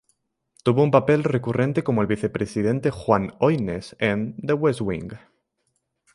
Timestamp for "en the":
3.99-4.53